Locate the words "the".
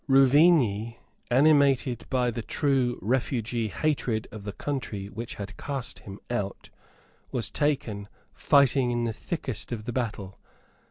2.31-2.41, 4.45-4.51, 9.03-9.13, 9.85-9.93